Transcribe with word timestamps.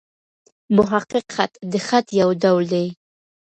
محقق 0.75 1.25
خط؛ 1.35 1.53
د 1.71 1.73
خط 1.87 2.07
یو 2.19 2.29
ډول 2.41 2.63
دﺉ. 2.73 2.87